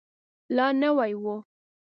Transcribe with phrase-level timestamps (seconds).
[0.55, 1.25] لا نوی و.